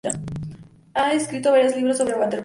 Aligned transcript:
Ha 0.95 1.13
escrito 1.13 1.51
varios 1.51 1.75
libros 1.75 1.97
sobre 1.97 2.15
waterpolo. 2.15 2.39